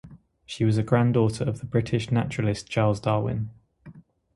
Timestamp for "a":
0.79-0.83